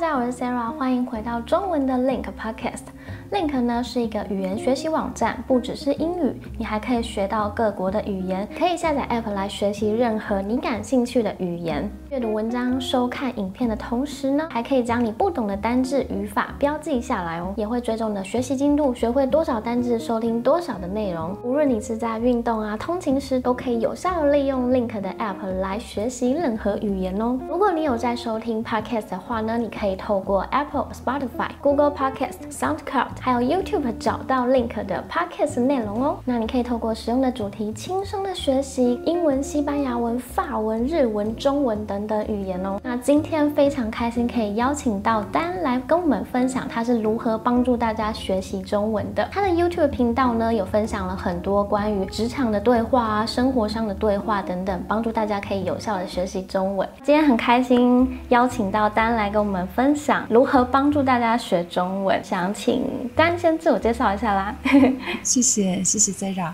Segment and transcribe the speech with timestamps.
[0.00, 2.84] 大家好，我是 Sarah，欢迎回到中文的 Link Podcast。
[3.30, 8.48] Link 呢是一个语言学习网站，不只是英语，你还可以学到各国的语言。
[8.58, 11.88] 可以下载 App 来学习任何你感兴趣的语言。
[12.10, 21.36] 阅读文章、收看影片的同时呢，还可以将你不懂的单字、语法标记下来哦，也会追踪你的学习进度，学会多少单字，收听多少的内容。
[21.44, 27.38] 无论你是在运动啊、通勤时，都可以有效利用 Link 的 App 来学习任何语言哦。
[27.48, 32.97] 如果你有在收听 Podcast 的话呢，你可以透过 Apple、Spotify、Google Podcast、SoundCloud。
[33.20, 36.18] 还有 YouTube 找到 Link 的 Podcast 内容哦。
[36.24, 42.80] 那你可以透过使用的主题，轻松的学习英文、西班牙文、法文、日文、中文等等语言哦。
[42.82, 49.28] 那今天非常开心，可以邀请到丹来跟我们分享他是如何帮助大家学习中文的。
[49.30, 56.88] 他的 YouTube 频道呢，有分享了很多关于职场的对话啊、生活上的对话等等，帮助大家可以有效的学习中文。
[57.02, 62.18] 今天很开心邀请到丹来跟我们分享如何帮助大家学中文。
[62.22, 62.87] 想请。
[63.14, 64.54] 丹先自我介绍一下啦，
[65.22, 66.52] 谢谢谢谢 Sarah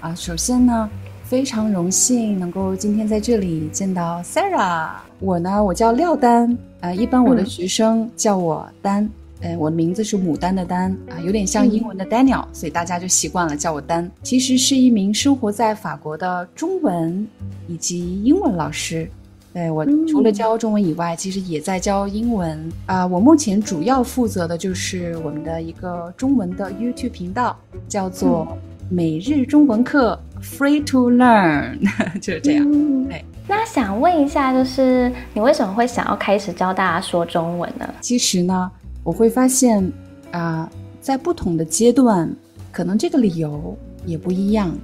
[0.00, 0.88] 啊，首先呢，
[1.24, 4.90] 非常荣幸能够今天在这里见到 Sarah。
[5.20, 9.08] 我呢，我叫廖丹，呃，一般我的学生叫我丹，
[9.40, 14.10] 呃，我的名字是牡丹的丹啊，有点像英文的 Daniel，所以大家就习惯了叫我丹。
[14.22, 17.26] 其实是一名生活在法国的中文
[17.68, 19.08] 以及英文老师。
[19.52, 23.06] 对我除了教中文以外，其实也在教英文啊。
[23.06, 27.54] 我目前主要负责的就是我们的一个中文的 YouTube 频道，
[27.86, 28.56] 叫做
[28.88, 31.78] 每日中文课 Free to Learn，
[32.18, 32.70] 就是这样。
[33.08, 37.86] 对，那想问一下，就是你为什么会想要开始教大家说中文呢？
[38.00, 38.70] 其实呢，
[39.04, 39.92] 我会发现
[40.30, 40.66] 啊，
[41.00, 42.34] 在不同的阶段，
[42.70, 44.74] 可能这个理由也不一样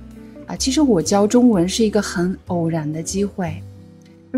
[0.47, 0.55] 啊。
[0.55, 3.63] 其实我教中文是一个很偶然的机会。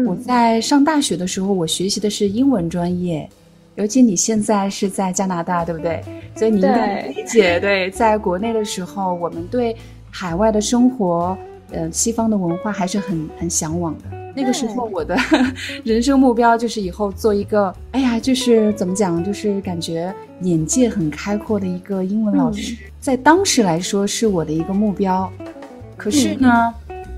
[0.07, 3.29] 我在上大学的时候，我学习的是英文专业，
[3.75, 6.03] 尤其你现在是在加拿大，对不对？
[6.37, 9.77] 所以你应该理解，对，在国内的时候，我们对
[10.11, 11.37] 海外的生活，
[11.71, 14.05] 呃，西方的文化还是很很向往的。
[14.35, 15.17] 那个时候，我的
[15.83, 25.31] 人生目标就是以后做一个，哎呀，就是怎么讲，就是感觉眼界很开阔的一个英文老师，在当时来说是我的一个目标。
[25.97, 26.73] 可是呢，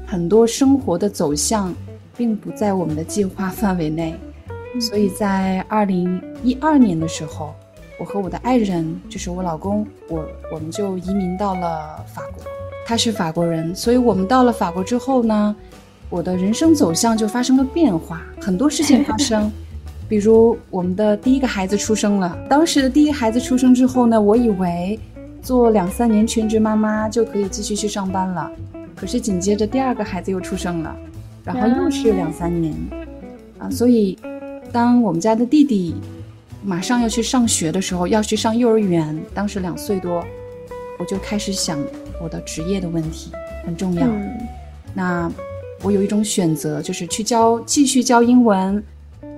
[0.07, 1.73] 很多生活的走向。
[2.17, 4.15] 并不在我们的计划范围内，
[4.81, 7.55] 所以在二零一二年的时候，
[7.99, 12.45] 我和我的爱人，就是我老公，我我们就移民到了法国。
[12.85, 15.55] 他是法国人，所以我们到了法国之后呢，
[16.11, 19.51] 我的人生走向就发生了变化，很多事情发生。
[20.09, 24.99] 比如我们的第一个孩子出生了，当时的第一个孩子出生之后呢，我以为
[25.41, 28.51] 做两三年全职妈妈就可以继续去上班了，
[28.95, 30.95] 可是紧接着第二个孩子又出生了。
[31.45, 32.75] 然后又是两三年，
[33.59, 34.19] 啊，所以
[34.73, 35.95] 当我们家的弟弟
[36.65, 40.25] 马上要去上学的时候，要去上幼儿园，当时两岁多，
[40.99, 41.79] 我就开始想
[42.23, 43.33] 我的职业的问题
[43.65, 44.07] 很重要。
[44.95, 45.31] 那
[45.83, 48.83] 我有一种选择，就是去教继续教英文，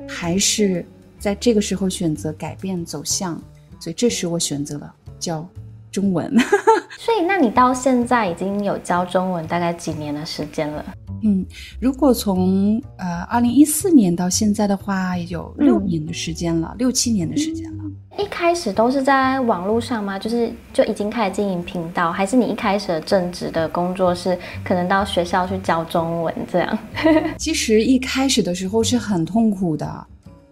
[0.06, 0.84] 还是
[1.18, 3.40] 在这个时候选择改变走向？
[3.80, 5.48] 所以这时我选择了教
[5.90, 6.30] 中文。
[6.98, 10.84] 所以，那你到现在已经有教中文大概几年的时间了？
[11.22, 11.44] 嗯，
[11.80, 17.84] 如果从呃二零一四年到现在的话，也有六年的时间了，六七年的时间了。
[18.16, 20.18] 一开始都是在网络上吗？
[20.18, 26.78] 就是就已经开始经营频道，还是你一开始的正职的工作是可能到学校去教中文这样？
[27.36, 30.06] 其实一开始的时候是很痛苦的，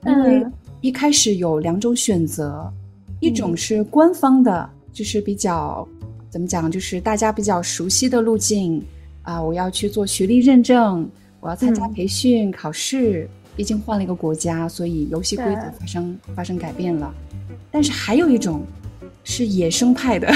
[0.07, 0.45] 因为
[0.81, 2.73] 一开始有两种选择，
[3.21, 5.87] 一种是官方的，就是比较
[6.31, 8.83] 怎么讲，就是大家比较熟悉的路径。
[9.23, 11.09] 啊，我要去做学历认证，
[11.41, 13.29] 我要参加培训考试。
[13.55, 17.15] 毕竟换了一个国家，所以游戏规则发生发生改变了。
[17.71, 18.63] 但是还有一种
[19.25, 20.33] 是野生派的，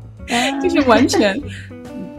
[0.62, 1.40] 就是完全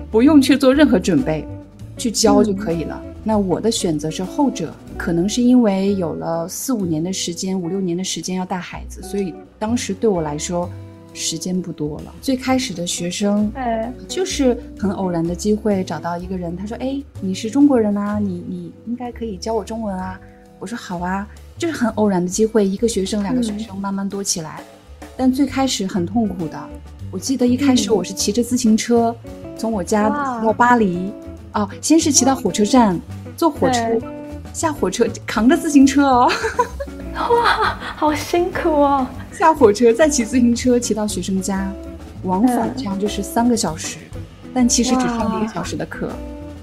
[0.09, 1.47] 不用去做任何准备，
[1.95, 2.99] 去教就可以了。
[3.23, 10.67] 那我的选择是后者，可能是因为有了四五年的时间，五六年的时间要带孩子，所以当时对我来说。
[11.13, 12.13] 时间不多了。
[12.21, 13.51] 最开始的学生，
[14.07, 20.19] 就是很偶然的机会找到一个人，他说：“哎，你是中国人啊，你你应该可以教我中文啊。”
[20.59, 21.27] 我说：“好啊。”
[21.57, 24.63] 就是很偶然的机会，一个学生、两个学生慢慢多起来，
[25.15, 26.59] 但最开始很痛苦的。
[27.11, 29.15] 我记得一开始我是骑着自行车
[29.55, 30.09] 从我家
[30.41, 31.11] 到巴黎，
[31.53, 32.99] 哦，先是骑到火车站，
[33.37, 33.83] 坐火车，
[34.53, 36.31] 下火车扛着自行车哦，
[37.15, 39.07] 哇，好辛苦哦。
[39.31, 41.71] 下火车，再骑自行车骑到学生家，
[42.23, 43.97] 往返这样就是三个小时，
[44.53, 46.09] 但其实只上了一个小时的课，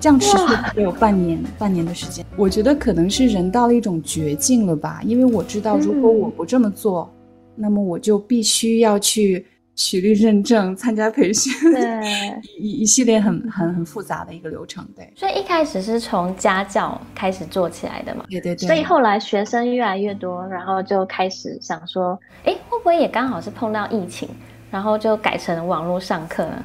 [0.01, 2.25] 这样持续得有半年，半年的时间。
[2.37, 7.11] 我觉得可能是人到了一种绝境了吧，因为我知道，如果我不这么做，
[7.55, 9.45] 那么我就必须要去。
[9.79, 15.09] 学历认证、参加培训，对 一一系列很很很复杂的一个流程，对。
[15.15, 18.25] 所以一开始是从家教开始做起来的嘛？
[18.29, 18.67] 对对对。
[18.67, 24.29] 所以后来学生越来越多，然后就开始想说，哎，会不会也刚好是碰到疫情，
[24.69, 26.65] 然后就改成网络上课呢？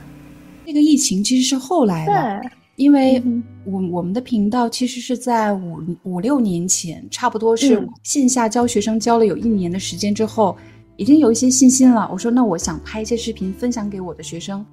[0.65, 3.21] 那个疫情其实是后来的，因为
[3.63, 10.57] 我我们的频道其实是在五五六年前，差不多是线下教学生教了有一年的时间之后。
[10.95, 12.07] 已经有一些信心了。
[12.11, 14.65] 我说，那我想拍一些视频分享给我的学生，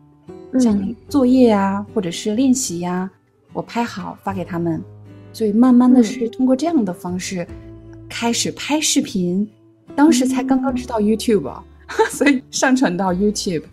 [0.59, 3.11] 像作业呀，或者是练习呀，
[3.53, 4.83] 我拍好发给他们。
[5.33, 7.47] 所以慢慢的是通过这样的方式
[8.09, 9.49] 开始拍视频。
[9.97, 11.53] 当时才刚刚知道 YouTube，
[12.11, 13.65] 所以上传到 YouTube。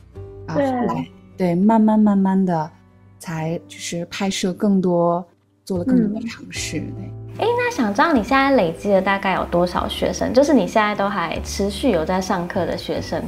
[0.46, 2.70] 啊，后来对，慢慢慢慢的
[3.20, 5.26] 才就是拍摄更多，
[5.66, 6.80] 做了更多的尝试。
[6.80, 7.12] 对。
[7.40, 10.34] 哎，那想知道你现在累积了大概有多少学生？
[10.34, 13.24] 就是你现在都还持续有在上课的学生，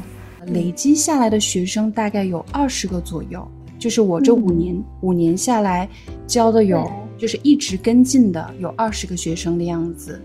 [0.47, 3.47] 累积下来的学生大概有二十个左右。
[3.77, 5.87] 就是我这五年五年下来
[6.25, 10.19] 教的有，就是一直跟进的有二十个学生的样子。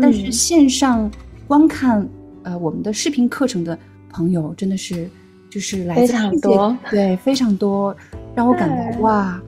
[0.00, 1.10] 但是线上
[1.46, 2.08] 观看
[2.44, 3.78] 呃我们的视频课程的
[4.10, 5.10] 朋友真的是
[5.50, 7.94] 就是来自很多，对，非常多，
[8.34, 9.42] 让我感到哇。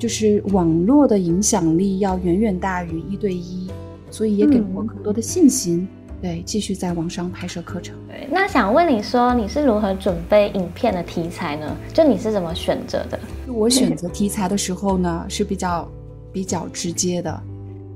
[0.00, 3.68] 就是网络的影响力要远远大于一对一，
[4.10, 5.86] 所以也给了我更多的信心。
[6.22, 7.94] 对，继续在网上拍摄课程。
[8.08, 11.76] 对，那想问你说，你是如何准备影片的题材呢？
[11.92, 13.20] 就你是怎么选择的？
[13.46, 15.86] 我选择题材的时候呢，是比较
[16.32, 17.42] 比较直接的。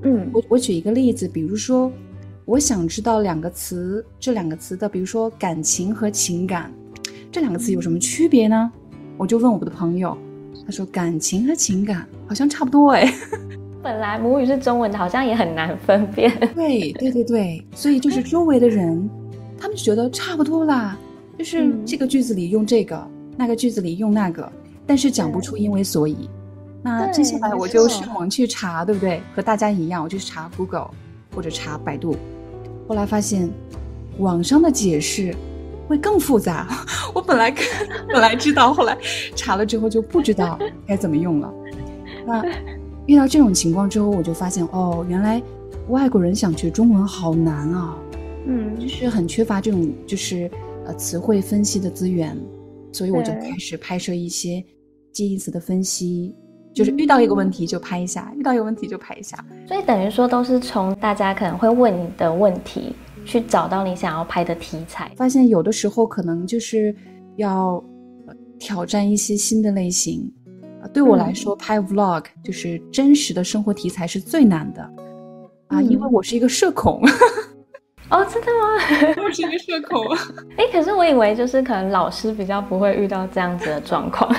[0.02, 1.90] 嗯，我我举一个例子，比如说，
[2.44, 6.70] 我想知道两个词，这两个词的，比如说感情和情感，
[7.32, 8.70] 这两个词有什么区别呢？
[9.16, 10.14] 我就问我的朋友。
[10.66, 13.12] 他说：“感情和情感好像差不多哎，
[13.82, 16.32] 本来母语是中文的，好像也很难分辨。
[16.54, 19.08] 对对对对，所以就是周围的人，
[19.58, 20.96] 他们觉得差不多啦，
[21.38, 23.06] 就是这个句子里用这个，
[23.36, 24.50] 那个句子里用那个，
[24.86, 26.28] 但是讲不出因为所以。
[26.82, 29.20] 那接下来我就上网去查，对不对？
[29.34, 30.90] 和大家一样，我就查 Google
[31.34, 32.16] 或者查百度，
[32.88, 33.50] 后来发现
[34.18, 35.34] 网上的解释。”
[35.86, 36.66] 会更复杂。
[37.14, 37.54] 我本来
[38.08, 38.96] 本来知道，后来
[39.34, 41.52] 查了之后就不知道该怎么用了。
[42.26, 42.44] 那
[43.06, 45.42] 遇到这种情况之后，我就发现哦，原来
[45.88, 47.96] 外国人想学中文好难啊。
[48.46, 50.50] 嗯，就是很缺乏这种就是
[50.86, 52.36] 呃词汇分析的资源，
[52.92, 54.62] 所以我就开始拍摄一些
[55.12, 56.34] 记忆词的分析，
[56.74, 59.42] 就是遇到一个问题就拍一下，遇到一个问题就拍一下。
[59.66, 62.94] 所以等于说都是从大家可能会问你的问题。
[63.24, 66.94] 去找到你想要拍的题材，发现有的时候可能就是
[67.36, 67.82] 要
[68.58, 70.32] 挑战一些新的类型。
[70.92, 74.82] 对我来说，拍 vlog 就是真实的生活题材是最难的
[75.68, 77.02] 啊，因为我是一个社恐。
[78.10, 79.16] 哦，真的吗？
[79.24, 80.04] 我是一个社恐。
[80.58, 84.30] 哎，可是我以为就是可能老师比较不会遇到这样子的状况。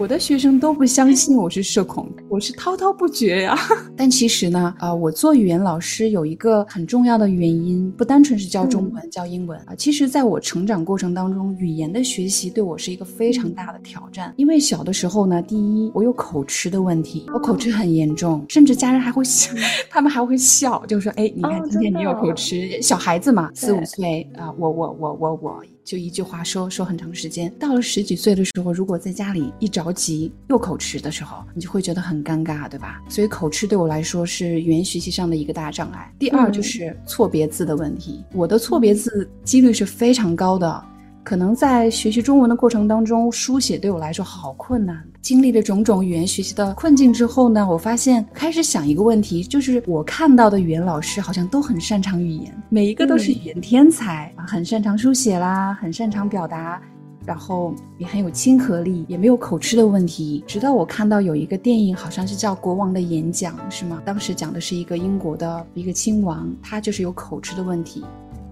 [0.00, 3.54] 我的学生都不相信我是社恐，我是滔滔不绝呀。
[3.94, 9.74] 但其实呢，啊，我做语言老师有一个很重要的原因，不单纯是教中文、教英文啊。
[9.76, 14.32] 其实，在我成长过程当中，语言的学习对我是一个非常大的挑战。
[14.38, 19.52] 因为小的时候呢，第一，我有口吃的问题，我口吃很严重，甚至家人还会笑，
[19.90, 25.62] 他们还会笑，就说：“哎，你看今天你有口吃。”小孩子嘛，四五岁啊，我我我我我。
[25.90, 33.02] 就一句话说说很长时间，到了十几岁的时候，如果在家里一着急又口吃的时候，你就会觉得很尴尬，对吧？
[33.08, 36.08] 所以口吃对我来说是语言学习上的一个大障碍。
[36.16, 40.84] 第二就是错别字的问题，我的错别字几率是非常高的。
[41.22, 45.02] 可能在学习中文的过程当中，书写对我来说好困难。
[45.20, 56.80] 经历了种种语言学习的困境之后呢，我发现开始想一个问题，就是我看到的语言老师好像都很擅长语言，每一个都是语言天才啊，很擅长书写啦，很擅长表达，
[57.26, 60.42] 然后也很有亲和力，也没有口吃的问题。
[60.46, 64.00] 直到我看到有一个电影，好像是叫《国王的演讲》，是吗？
[64.06, 68.02] 当时讲的是一个英国的一个亲王，他就是有口吃的问题。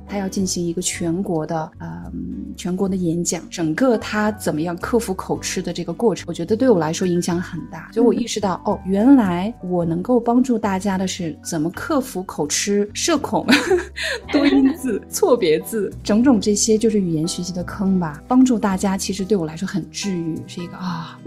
[0.09, 2.11] 他要进行一个全国的，呃，
[2.57, 7.91] 全国的演讲，整个他怎么样克服口吃的这个过程，我觉得对我来说影响很大。
[7.93, 13.47] 所以我意识到，哦，原来我能够帮助大家的是怎么克服口吃、社恐、
[14.33, 18.23] 多音字、错别字，种种这些就是语言学习的坑吧。
[18.27, 21.19] 帮助大家其实对我来说很治愈，是一个啊，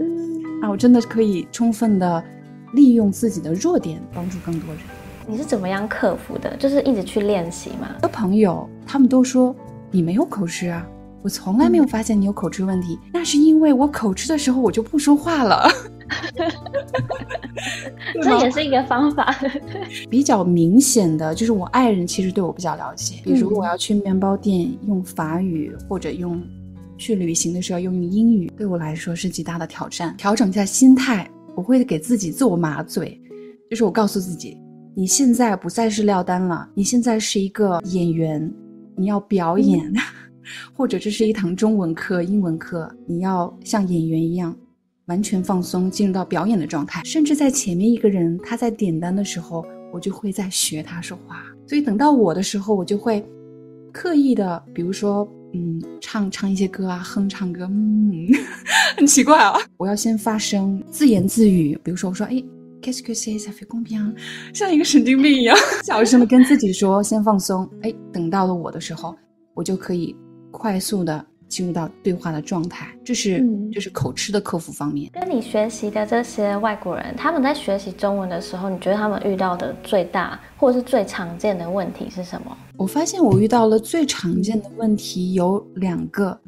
[0.62, 2.22] 啊，我真的可以充分的
[2.74, 4.82] 利用自己的弱点，帮助更多人。
[5.26, 6.56] 你是怎么样克服的？
[6.56, 7.88] 就是一直去练习吗？
[8.00, 9.54] 的朋友他们都说
[9.90, 10.86] 你没有口吃啊，
[11.22, 12.98] 我从来没有发现你有口吃问题。
[13.12, 15.68] 那是因为我口吃的时候我就不说话了。
[18.22, 19.34] 这也是一个方法。
[20.10, 26.42] 比较明显的就是我爱人其实对我比较了解，比如我要去面包店用法语，或者用
[26.98, 30.14] 去旅行的时候用英语，对我来说是极大的挑战。
[30.18, 33.18] 调整一下心态，我会给自己自我麻醉，
[33.70, 34.58] 就是我告诉自己，
[34.94, 38.52] 你现在不再是廖丹了，你现在是一个演员，
[38.94, 39.92] 你要表演。
[40.74, 44.54] 或者这是一堂中文课、英文课，你要像演员一样
[45.06, 47.00] 完全放松，进入到表演的状态。
[47.04, 51.42] 甚至在前面一个人他在点单的时候，我就会在学他说话。
[51.66, 53.24] 所以等到我的时候，我就会
[53.92, 58.26] 刻意的，比如说，嗯，唱唱一些歌啊，哼唱歌，嗯，
[58.98, 59.54] 很奇怪啊。
[59.78, 61.78] 我要先发声，自言自语。
[61.84, 62.42] 比如说，我说，哎
[62.82, 64.12] ，qu'est-ce que c'est ça fait combien？
[64.52, 67.66] 像一个神经病一样， 小声的跟自己说，先放松。
[67.82, 69.16] 哎，等到了我的时候，
[69.54, 70.14] 我就可以。
[70.54, 75.10] 快速的进入到对话的状态，这是这是口吃的克服方面。
[75.14, 82.54] 跟你学习的这些外国人，他们在学习中文的时候，你觉得他们遇到的最大或者是最常见的问题是什么？
[82.76, 86.38] 我发现我遇到了最常见的问题有两个。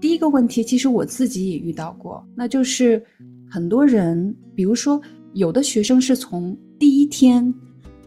[0.00, 3.00] 第一个问题，其实我自己也遇到过，那就是
[3.48, 5.00] 很多人，比如说
[5.36, 7.52] 有的学生是从第一天。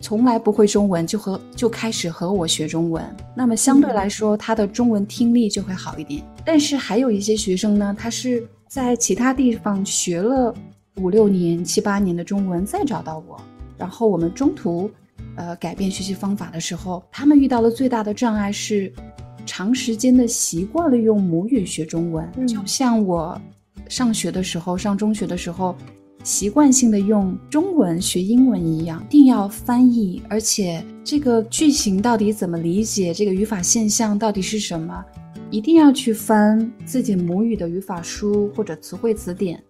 [0.02, 3.04] 从来不会中文就和就开始和我学中文，
[3.36, 6.24] 那么相对来说他的中文听力就会好一点。
[6.46, 10.56] 但是还有一些学生呢，他是在其他地方学了
[10.96, 13.40] 五六年、七八年的中文，再找到我，
[13.78, 14.90] 然后我们中途，
[15.36, 18.92] 呃，改变学习方法的时候，他们遇到的最大的障碍是，
[19.46, 23.40] 长时间的习惯了用母语学中文，就像我
[23.90, 25.76] 上学的时候，上中学的时候。
[26.24, 35.04] 习惯性的用中文学英文一样，一定要翻译，而且这个句型到底怎么理解，这个语法现象到底是什么，
[35.50, 39.64] 一定要去翻自己母语的语法书或者词汇词典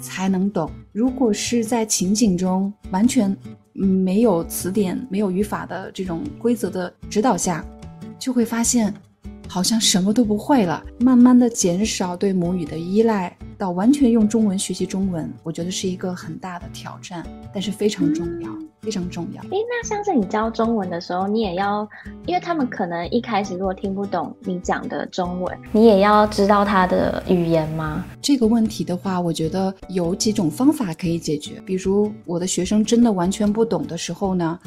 [0.00, 0.70] 才能懂。
[0.92, 3.36] 如果是在情景中完全
[3.72, 7.64] 没有词典、没有语法的这种规则的指导下，
[8.18, 8.94] 就会发现
[9.48, 13.36] 好像什么都不会了，慢慢的减少对母语的依赖。
[13.58, 17.24] 到完全用中文学习中文，我觉得是一个很大的挑战，
[17.54, 18.50] 但是非常重要，
[18.82, 19.40] 非常重要。
[19.44, 21.88] 诶，那像是你教中文的时候，你也要，
[22.26, 28.04] 因为他们可能一开始如果听不懂你讲的中文，你也要知道他的语言吗？
[28.20, 31.54] 这个问题的话，我觉得有几种方法可以解决。
[31.64, 34.58] 比如我的学生真的完全不懂的时候呢？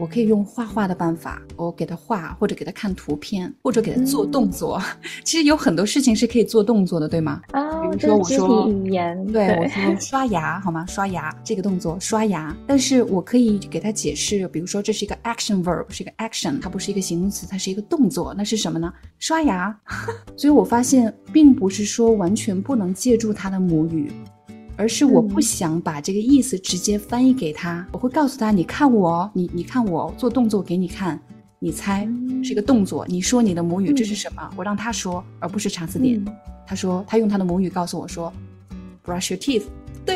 [0.00, 4.80] 我可以用画画的办法，我给他画，或者给他看图片，或者给他做动作。
[5.22, 7.42] 其实有很多事情是可以做动作的，对吗？
[7.52, 10.86] 啊，比如说我说语言，对我说 刷牙，好吗？
[10.86, 12.56] 刷牙这个动作，刷牙。
[12.66, 18.32] 但是我可以给他解释，比如说这是一个 action verb，是一个 action，它不是一个形容词，它是一个动作。
[18.34, 18.90] 那是什么呢？
[19.18, 19.78] 刷牙。
[20.34, 24.10] 所以我发现，并不是说完全不能借助他的母语。
[24.80, 31.20] 而是我不想把这个意思直接翻译给他，我会告诉他：你看我，你你看我做动作给你看，
[31.58, 32.08] 你猜
[32.42, 33.04] 是一个动作。
[33.06, 34.50] 你说你的母语这是什么？
[34.56, 36.24] 我让他说，而不是查词典。
[36.66, 38.32] 他说他用他的母语告诉我说
[39.04, 39.64] ：brush your teeth。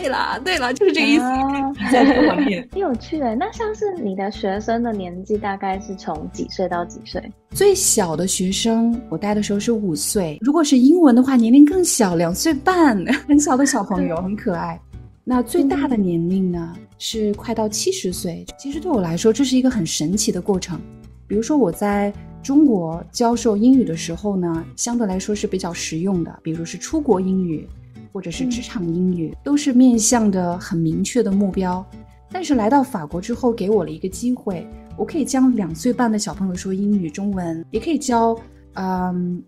[0.01, 1.25] 对了，对了，就是这个意思。
[1.93, 3.37] 在中文面， 很有趣哎。
[3.37, 7.23] 那像是你的学生的年纪大概是从几岁到几岁？
[7.51, 14.81] 最小的学生我带的时候是五岁，如果是英文的话，年龄更小，两岁半， 很小的小朋友，很可爱。
[15.23, 18.45] 那最大的年龄呢，是快到七十岁。
[18.59, 20.81] 其实对我来说，这是一个很神奇的过程。
[21.29, 27.67] 比如说我在中国教授英语的时候呢，相对来说是比较实用的，比如是出国英语。
[28.15, 31.85] 或者是职场英语，都是面向的很明确的目标。
[32.31, 34.65] 但是来到法国之后，给我了一个机会，
[34.97, 38.39] 我可以教两岁半的小朋友说英语、中文，也可以教
[38.75, 39.43] 嗯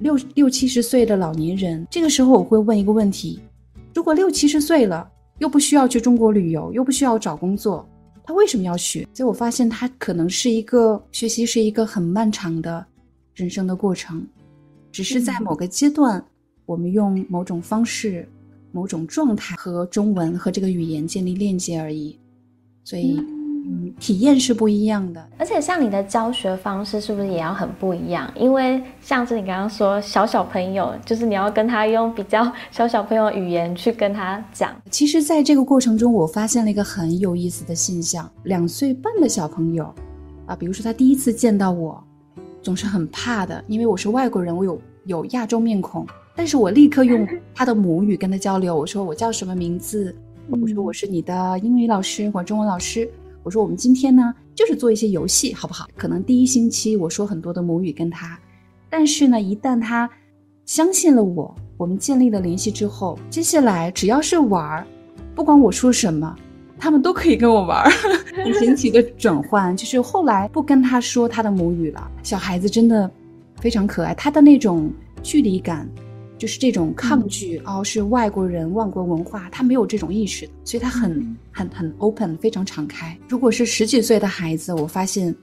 [0.00, 1.86] 六六七十岁的老年人。
[1.88, 3.40] 这个时候我会问一个问题：
[3.94, 5.08] 如果六七十岁了，
[5.38, 7.88] 又不需要去中国旅游，又不需要找工作，
[8.24, 9.06] 他为什么要学？
[9.14, 12.84] 所以我发现他可能是一个学习是一个很漫长的
[13.34, 14.26] 人生的过程，
[14.90, 16.20] 只是在某个阶段。
[16.68, 18.28] 我们用某种方式、
[18.72, 22.18] 某种状态和中文和这个语言建立链接而已，
[22.84, 23.16] 所以
[23.70, 25.28] 嗯，体验是不一样的。
[25.38, 28.30] 而且像你的教学方式是不是也要很不一样？
[28.36, 34.76] 因为像是你刚刚说小小朋友，就是你要跟他用比较小小朋友语言去跟他讲。
[34.90, 39.90] 其实，在这个过程中，我发现了一个很有意思的现象：两岁半的小朋友
[40.44, 42.04] 啊，比如说他第一次见到我，
[42.60, 46.06] 总是很怕的，因为我是外国人，我有有亚洲面孔。
[46.38, 50.14] 但是我立刻用他的母语跟他交流，我说我叫什么名字？
[50.48, 53.10] 我说我是你的英语老师或中文老师。
[53.42, 55.88] 我说我们今天呢就是做一些游戏，好不好？
[55.96, 58.38] 可能第一星期我说很多的母语跟他，
[58.88, 60.08] 但是呢，一旦他
[60.64, 64.86] 相信了我，我们建立了联系之后，接下来只要是玩儿，
[65.34, 66.36] 不管我说什么，
[66.78, 67.90] 他们都可以跟我玩儿，
[68.44, 69.76] 很神奇的转换。
[69.76, 73.10] 就是后来不跟他说他的母语了，小孩子真的
[73.56, 74.88] 非常可爱，他的那种
[75.20, 75.84] 距离感。
[76.38, 83.18] 就是这种抗拒哦，是外国人、外国文化，他没有这种意识的，所以他很很很 open，非常敞开。
[83.28, 85.34] 如果是十几岁的孩子，我发现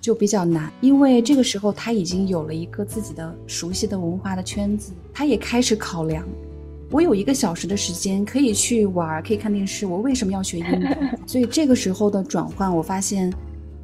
[0.00, 6.22] 就比较难，因为这个时候他已经有了一个自己的熟悉的文化的圈子，他也开始考量，
[6.90, 10.86] 我有一个小时的时间可以去玩，可以看电视，我为什么要学英语？
[11.26, 13.32] 所以这个时候的转换，我发现。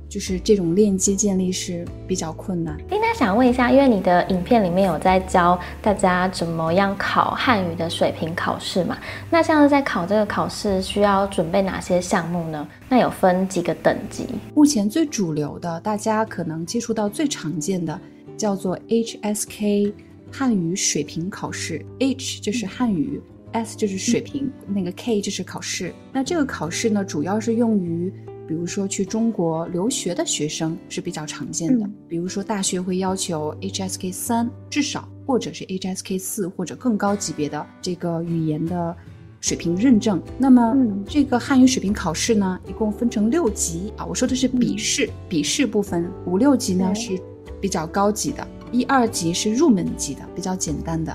[0.09, 2.75] 就是这种链接建立是比较困难。
[2.91, 8.97] 哎，那想问一下，因为你的影片里面有在教大家怎么样考汉语的水平考试嘛？
[9.31, 12.67] 那像是在考这个考试需要准备哪些项目呢？
[12.88, 14.27] 那有分几个等级？
[14.55, 18.00] 目前最主流的，大家可能接触到最常见的
[18.37, 19.93] 叫做 HSK
[20.33, 23.21] 汉语水平考试，H 就是汉语
[23.53, 25.93] ，S 就是水平，那个 K 就是考试。
[26.12, 28.11] 那这个考试呢，主要是用于。
[28.49, 38.97] 比如说去中国留学的学生是比较常见的，比如说大学会要求 HSK 三至少，或者是 HSK 四或者更高级别的这个语言的
[39.38, 40.19] 水平认证。
[40.38, 40.75] 那么
[41.07, 47.21] 这个汉语水平考试呢，一共分成六级啊，我说的是笔试，笔试部分五六级呢是
[47.61, 51.14] 比较高级的，一二级是入门级的，比较简单的。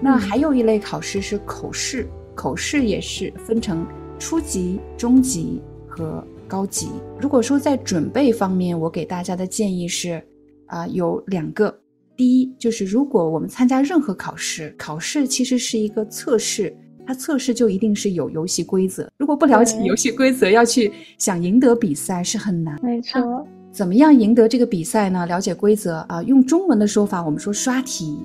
[0.00, 3.86] 那还有一类考试是口试，口试也是分成
[4.18, 6.26] 初级、中级和。
[6.48, 6.88] 高级。
[7.20, 10.20] 如果说在准备方面，我给大家的建议是，
[10.66, 11.72] 啊，有两个。
[12.16, 16.76] 第一，就是如果我们参加任何考试，考试其实是一个测试，
[17.06, 19.08] 它测试就一定是有游戏规则。
[19.18, 22.76] 如果不了解游戏规则，要去想赢得比赛是很难。
[22.82, 23.46] 没错。
[23.70, 25.26] 怎么样赢得这个比赛呢？
[25.26, 28.18] 了解规则啊，用中文的说法，我们说刷题，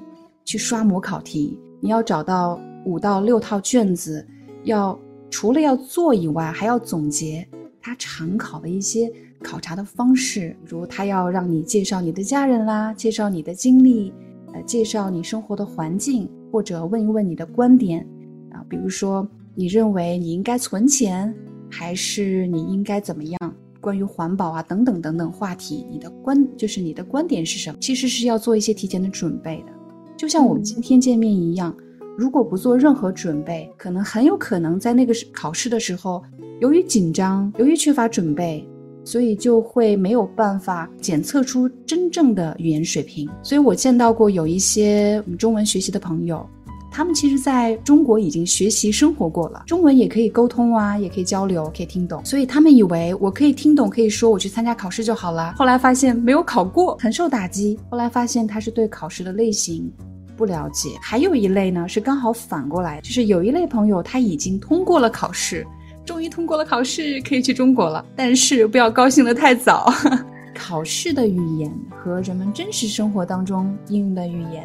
[0.43, 1.59] 去刷模考题。
[1.79, 4.25] 你要找到五到六套卷子，
[4.63, 4.97] 要
[5.29, 7.47] 除了要做以外，还要总结。
[7.85, 9.11] 他常考的一些
[9.43, 14.13] 考察的方式，比如他要让你介绍你的家人啦，介绍你的经历，
[14.53, 17.99] 呃，介绍你生活的环境，或者问一问你的观点
[18.53, 21.35] 啊，比如说你认为你应该存钱，
[21.69, 23.55] 还是你应该怎么样？
[23.81, 27.77] 关于环保啊等等等等话题，你的观就是你的观点是什么？
[27.81, 29.73] 其实是要做一些提前的准备的，
[30.15, 31.75] 就像我们今天见面一样。
[32.15, 36.23] 如果不做任何准备，可能很有可能在那个考试的时候，
[36.63, 38.65] 由于紧张，由于缺乏准备，
[39.03, 43.29] 所以就会没有办法检测出真正的语言水平。
[43.43, 46.47] 所以我见到过有一些我们中文学习的朋友，
[46.89, 52.23] 他们其实在中国已经学习生活过了，中文也可以沟通啊，也可以交流，可以听懂。
[52.23, 55.53] 所以他们以为我可以听懂，可以说，我去参加考试就好了。
[55.57, 57.77] 后来发现没有考过，很受打击。
[57.89, 59.91] 后来发现他是对考试的类型。
[60.35, 65.67] 不了解，还有一类呢，是刚好反过来，就是有一类朋友他已经通过了考试，
[66.05, 68.03] 终于通过了考试，可以去中国了。
[68.15, 69.91] 但是不要高兴的太早，
[70.53, 74.63] 考试的语言和人们真实生活当中应用的语言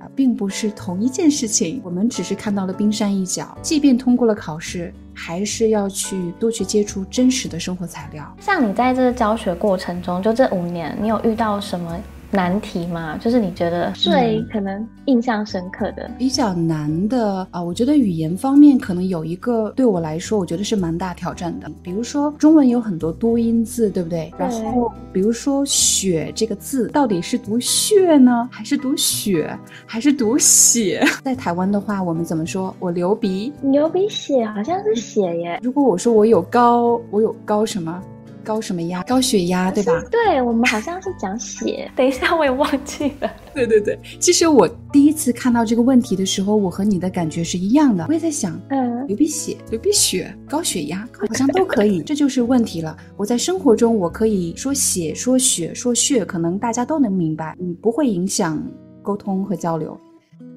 [0.00, 1.80] 啊，并不是同一件事情。
[1.84, 8.34] 我们只是看到了冰山一角，即便通过了考试，还是要去多去接触真实的生活材料。
[8.40, 11.96] 像你在这个教学过程中，就这五年，你有遇到什么？
[12.32, 13.18] 难题吗？
[13.18, 17.62] 就是你觉得最可能印象深刻的、比较难的啊？
[17.62, 21.70] 我觉得语言方面可能有一个对我来说，我觉得是蛮大挑战的。
[21.82, 24.32] 比如说中文有很多多音字，对不对？
[24.38, 31.04] 然后比如说“雪”这个字，到底是读“血”呢，还是读“血”，还是读“血”？
[31.22, 32.74] 在台湾的话，我们怎么说？
[32.78, 35.60] 我流鼻，流鼻血好像是血耶。
[35.62, 38.02] 如果我说我有高，我有高什么？
[38.42, 39.02] 高什么压？
[39.04, 39.92] 高血压，对吧？
[40.10, 41.90] 对，我们好像是讲血。
[41.96, 43.30] 等一下，我也忘记了。
[43.54, 48.04] 对对对，其实我第一次看到这个问题的时候，我和你的感觉是一样的。
[48.08, 52.02] 我也在想，嗯，流鼻血、流鼻血、高血压， 好像都可以。
[52.02, 52.96] 这就是问题了。
[53.16, 58.62] 我在生活中，我可以说血、说血、说血，可能大家都能明白，嗯，不会影响
[59.02, 59.98] 沟通和交流。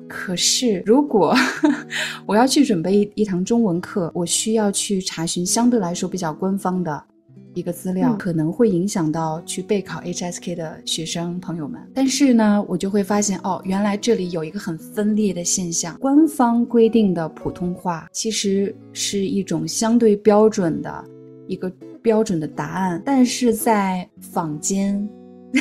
[0.07, 1.35] 可是，如果
[2.27, 7.03] 我要去准备一一堂中文课，我需要去查询相对来说比较官方的。
[7.55, 15.97] 一个资料可能会影响到去备考 HSK 的学生朋友们，但是呢，我就会发现哦，原来这里有一个很分裂的现象。
[15.99, 21.03] 官方规定的普通话其实是一种相对标准的
[21.47, 25.09] 一个标准的答案，但是在坊间，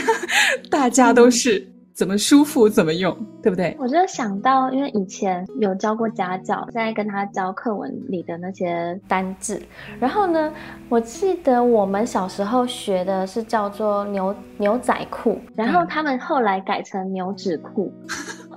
[0.69, 1.67] 大家都是。
[1.95, 3.77] 怎么舒服怎么用，对不对？
[3.79, 9.63] 我就想到，因为以前有教过家教，在跟他教课文里的那些单字。
[10.01, 10.53] 然后呢，
[10.89, 17.93] 我记得我们小时候学的是叫做牛牛仔裤，然后他们后来改成牛仔裤。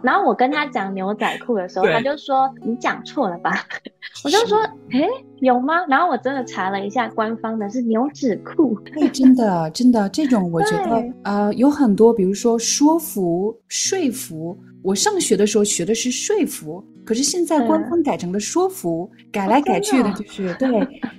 [0.03, 3.51] 然后我跟他讲牛仔裤的时候，他就说你讲错了吧？
[4.23, 4.57] 我就说，
[4.91, 5.07] 诶，
[5.41, 5.85] 有吗？
[5.87, 8.77] 然后我真的查了一下，官方的是牛仔裤。
[8.99, 14.57] 哎，真的，真的，这种我觉得，呃，有很多，比如说说服、说服。
[14.83, 20.69] 我上学的时候学的是说服，可是现在官嗯方改成了说服，改来改去的就是、对。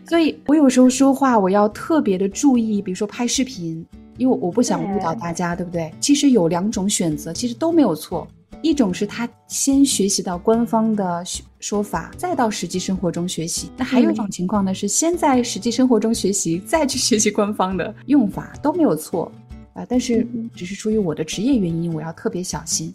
[0.07, 3.85] 所以我有时候说话，我要特别的注意，比如说拍视频，
[4.17, 5.93] 因为我不想误导大家，对不对？
[6.01, 8.27] 其实有两种选择，其实都没有错。
[8.62, 13.71] 一种是他先学习到官方的说说法，再到实际生活中学习。
[13.77, 19.31] 那还有一种情况呢，是先在实际生活中学习， 再去学习官方的用法，都没有错
[19.75, 22.92] 啊、但是嗯只是出于我的职业原因，我要特别小心。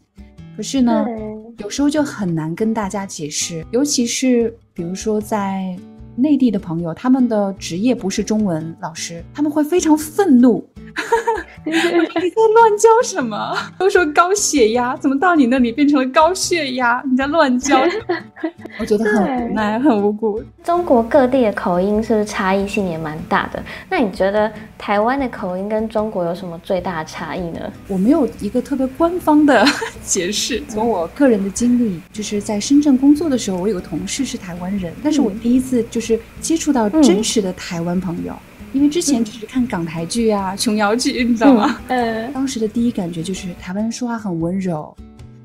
[0.57, 1.05] 可是呢，
[1.59, 5.75] 有时候就很难跟大家解释，尤其是比如说在
[6.15, 10.63] 内地的朋友，他们的职业不是中文老师，他们会非常愤怒。
[11.65, 13.55] 你在乱教什么？
[13.79, 17.01] 都说高血压，怎么到你那里变成了高血压？
[17.09, 18.17] 你在乱教什么？
[18.79, 20.43] 我觉得很无奈，很无辜。
[20.63, 23.63] 中国各地的口音是不是差异性也蛮大的？
[23.89, 27.59] 那你觉得台湾的口音跟中国有什么最大的差异呢？
[27.87, 29.65] 我没有一个特别官方的
[30.03, 30.61] 解释。
[30.67, 38.33] 从我个人的经历，就是在深圳工作的时候，我有个同事是台湾人，但是我第一次就是接触到真实的台湾朋友，
[38.73, 41.79] 因为之前只是看港台剧啊、琼瑶剧，你知道吗？
[41.87, 44.95] 呃，当时的第一感觉就是台湾人说话很温柔。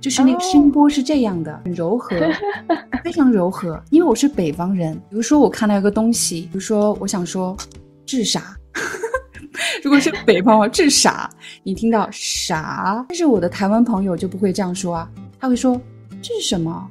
[0.00, 2.16] 就是那个声波是这样的，很柔和，
[3.02, 3.82] 非常柔和。
[3.90, 7.56] 因为我是北方人，比如说我看到一个东西，比如说我想说
[8.06, 8.56] “治啥”，
[9.82, 11.28] 如果是北方话“治啥”，
[11.64, 15.10] 你听到“啥”，但是我的台湾朋友就不会这样说啊，
[15.40, 15.78] 他会说
[16.22, 16.88] “这是什么？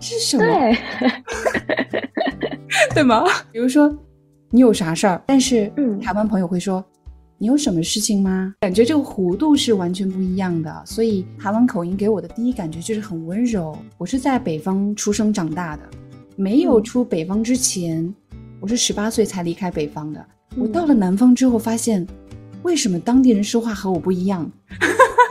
[0.00, 0.78] 这是什么？”对，
[2.94, 3.22] 对吗？
[3.52, 3.94] 比如说
[4.50, 6.84] 你有啥事儿，但是嗯台湾朋友会说。
[7.38, 8.54] 你有什么事情吗？
[8.60, 13.76] 感觉这个弧度是完全不一样的，所以台湾口音给我的第一感觉就是很温柔。
[13.98, 15.82] 我是在北方出生长大的，
[16.34, 18.10] 没有出北方之前，
[18.58, 20.26] 我是十八岁才离开北方的。
[20.56, 22.06] 我到了南方之后，发现
[22.62, 24.50] 为什么当地人说话和我不一样，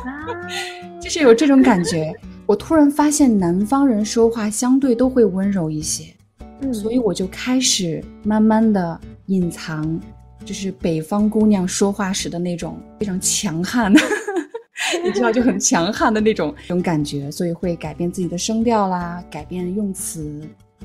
[0.05, 0.29] 啊，
[1.01, 2.13] 就是有这种感觉。
[2.45, 6.14] 我突然发现南方人说话相对都会温柔一些。
[6.61, 6.73] 嗯。
[6.73, 9.99] 所以我就开始慢慢的隐藏，
[10.43, 13.99] 就是北方姑娘说话时的那种非常强悍的，
[15.03, 20.41] 你知道就很强悍的那种那种感觉，所以会改变自己的声调啦，改变用词，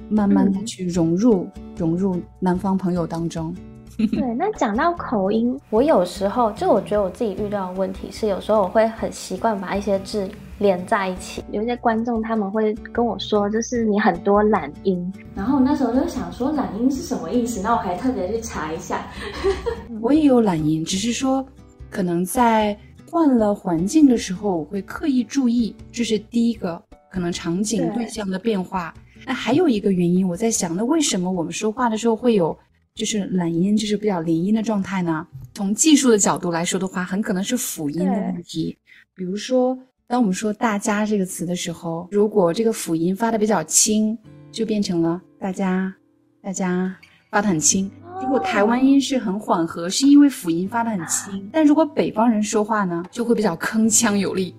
[0.08, 0.66] 慢慢的嗯。
[0.66, 3.54] 去融入、融入南方朋友当中。
[3.98, 10.26] 对，那讲到口音，我有时候就我觉得我自己遇到的问题是，有时候我会很习惯把一些字
[10.60, 11.42] 连在一起。
[11.50, 19.04] 有一些观众他们会跟我说，就是你很多懒音，然后那时候就想说懒音是什么意思，那我还特别去查一下。
[20.00, 21.44] 我也有懒音，只是说
[21.90, 22.78] 可能在
[23.10, 28.94] 换了环境的时候，我会刻意注意，这是第一个可能场景对对象的变化。
[29.26, 32.56] 那还有一个原因，我在想，那为什么我们说话的时候会有
[32.94, 35.26] 就是懒音，就是比较连音的状态呢？
[35.54, 38.78] 从技术的角度来说的话，很可能是辅音的问题。
[39.14, 39.76] 比如说，
[40.10, 44.18] 当我们说“大家”这个词的时候，如果这个辅音发的比较轻，
[44.50, 45.94] 就变成了“大家”，
[46.42, 46.92] 大家
[47.30, 47.88] 发的很轻。
[48.20, 51.48] 如果台湾音是很缓和，是因为辅音发的很轻。
[51.52, 54.52] 但如果北方人说话呢，就会比较铿锵有力，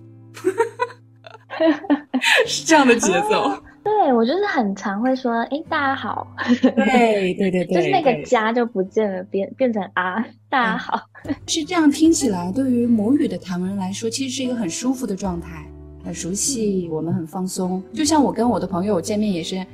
[2.48, 3.62] 是这样的节奏。
[3.84, 6.28] 对我就是很常会说，哎，大家好，
[6.62, 11.02] 对对对对，就是那个家就不见了，变变成啊，大家好。
[11.48, 15.66] 是这样听起来，对于母语的台湾人来说，其实是一个很舒服的状态，
[16.04, 17.82] 很熟悉，我们很放松。
[17.94, 19.66] 就像我跟我的朋友见面也是，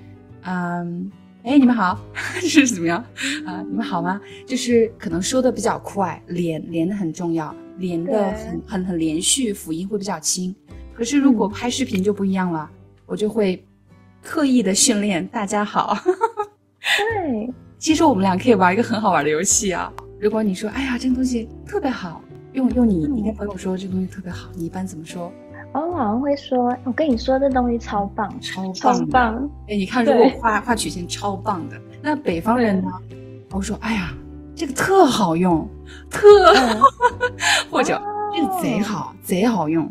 [0.44, 1.12] 嗯，
[1.44, 2.00] 哎，你们好，
[2.40, 3.04] 是怎么样
[3.46, 4.22] 啊、你们好吗？
[4.46, 10.56] 就是可能说的比较快，连连的很重要，连的很很很连续，辅音会比较轻。
[10.94, 12.70] 可是如果嗯拍视频就不一样了，
[13.06, 13.64] 我就会
[14.28, 15.98] 刻意的训练大家好。
[16.82, 19.90] 对，其实我们俩可以玩一个很好玩的游戏啊。
[20.20, 25.32] 如果你说，哎呀，这个东西特别好，用用你，嗯你跟朋友说这个东西特别好，你一般怎么说？
[25.72, 29.12] 我好像会说，我跟你说这东西超棒，超超棒的！
[29.14, 29.50] 棒。
[29.70, 32.92] 哎，你看，如对果画画曲线超棒的，那北方人呢？
[33.52, 34.14] 我说，哎呀，
[34.54, 35.66] 这个特好用，
[36.10, 36.82] 特，嗯
[37.72, 38.02] 或者
[38.36, 39.90] 这个贼好，贼好用，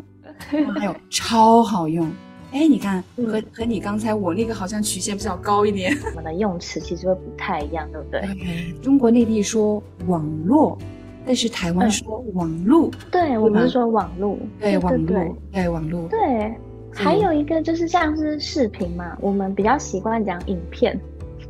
[0.77, 2.07] 还有超好用。
[2.51, 5.95] 哎，你看，嗯和和你刚才我那个好像曲线比较高一点。
[6.09, 8.21] 我们的用词其实会不太一样，对不对？
[8.39, 10.77] 对，中国内地说网络，
[11.25, 12.89] 但是台湾嗯说网路。
[13.11, 16.53] 对，我们是说网络，对网对络，对网络，对。
[16.93, 20.99] 还有一个就是像是视频嘛，我们比较习惯讲影片，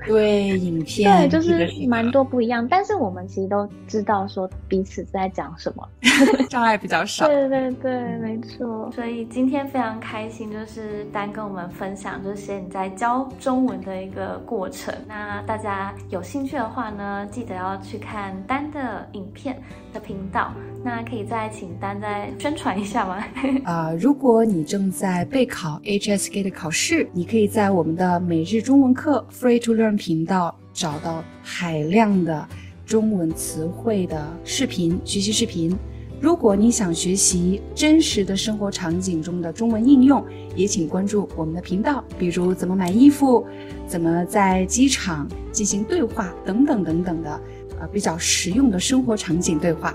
[0.08, 2.68] 对影片，对，就是蛮多不一样。
[2.68, 5.88] 但是我们其实都知道说彼此在讲什么，
[6.50, 7.28] 障碍比较少。
[7.28, 8.90] 对对对，没错。
[8.92, 14.94] 所以今天非常开心，就是丹跟我们分享就是你在教中文的一个过程。
[15.08, 19.62] 那大家有兴趣的话呢，记得要去看丹的影片
[20.00, 20.54] 频道。
[20.84, 23.24] 那可以再请丹再宣传一下吗？
[23.66, 32.48] 啊，如果你正在备考 HSK 的考试，你可以在我们的每日中文课 Free to Learn 频道找到海量的
[32.86, 35.76] 中文词汇的视频学习视频。
[36.20, 40.24] 如果你想学习真实的生活场景中的中文应用，
[40.56, 43.46] 也请关注我们的频道，比如怎么买衣服，
[43.86, 47.40] 怎么在机场进行对话等等等等的，
[47.80, 49.94] 呃，比较实用的生活场景对话。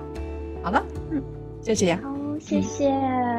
[0.62, 1.22] 好了，嗯，
[1.60, 1.98] 就这样。
[2.02, 2.90] 好，谢谢，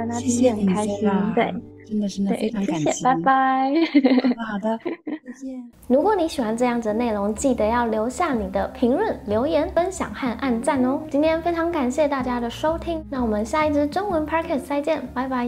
[0.08, 1.54] 那今天很开心，对，
[1.86, 3.74] 真的真的非常感谢，拜拜。
[4.46, 5.64] 好的，再见。
[5.88, 11.02] 如果你喜欢这样子的内容，记得要留下你的评论、留言、分享和按赞哦。
[11.10, 15.48] 今天非常感谢大家的收听，那我们下一支中文 podcast 再见，拜拜。